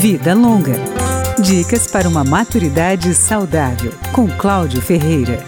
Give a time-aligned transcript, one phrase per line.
[0.00, 0.76] Vida Longa.
[1.42, 5.44] Dicas para uma maturidade saudável, com Cláudio Ferreira.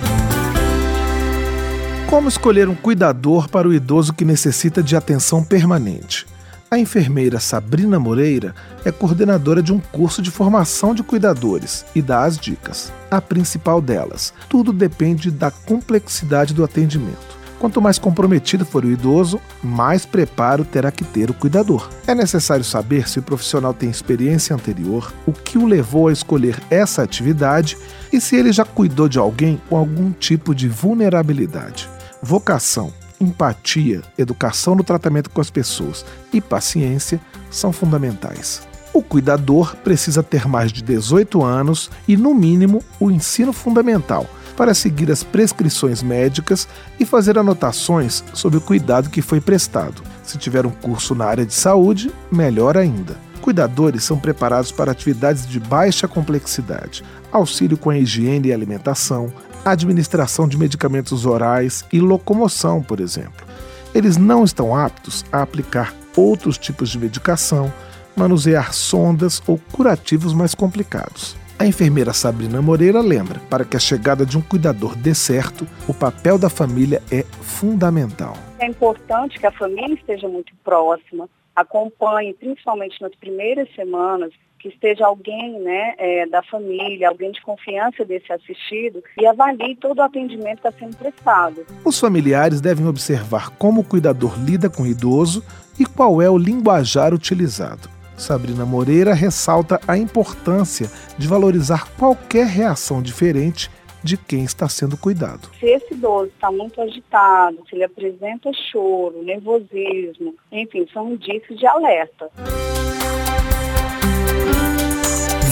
[2.11, 6.27] Como escolher um cuidador para o idoso que necessita de atenção permanente?
[6.71, 8.55] A enfermeira Sabrina Moreira
[8.85, 12.93] é coordenadora de um curso de formação de cuidadores e dá as dicas.
[13.11, 17.32] A principal delas: tudo depende da complexidade do atendimento.
[17.63, 21.89] Quanto mais comprometido for o idoso, mais preparo terá que ter o cuidador.
[22.09, 26.61] É necessário saber se o profissional tem experiência anterior, o que o levou a escolher
[26.69, 27.79] essa atividade
[28.13, 31.89] e se ele já cuidou de alguém com algum tipo de vulnerabilidade.
[32.21, 38.67] Vocação, empatia, educação no tratamento com as pessoas e paciência são fundamentais.
[38.93, 44.27] O cuidador precisa ter mais de 18 anos e, no mínimo, o ensino fundamental
[44.63, 46.69] para seguir as prescrições médicas
[47.01, 50.05] e fazer anotações sobre o cuidado que foi prestado.
[50.23, 53.17] Se tiver um curso na área de saúde, melhor ainda.
[53.41, 59.33] Cuidadores são preparados para atividades de baixa complexidade, auxílio com a higiene e alimentação,
[59.65, 63.45] administração de medicamentos orais e locomoção, por exemplo.
[63.93, 67.73] Eles não estão aptos a aplicar outros tipos de medicação,
[68.15, 71.42] manusear sondas ou curativos mais complicados.
[71.63, 75.95] A enfermeira Sabrina Moreira lembra: para que a chegada de um cuidador dê certo, o
[75.95, 78.35] papel da família é fundamental.
[78.59, 85.07] É importante que a família esteja muito próxima, acompanhe, principalmente nas primeiras semanas, que esteja
[85.07, 90.63] alguém né, é, da família, alguém de confiança desse assistido e avalie todo o atendimento
[90.63, 91.65] que está sendo prestado.
[91.85, 95.45] Os familiares devem observar como o cuidador lida com o idoso
[95.79, 98.02] e qual é o linguajar utilizado.
[98.23, 103.71] Sabrina Moreira ressalta a importância de valorizar qualquer reação diferente
[104.03, 105.49] de quem está sendo cuidado.
[105.59, 111.67] Se esse idoso está muito agitado, se ele apresenta choro, nervosismo, enfim, são indícios de
[111.67, 112.31] alerta.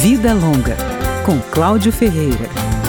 [0.01, 0.77] Vida Longa,
[1.27, 2.80] com Cláudio Ferreira.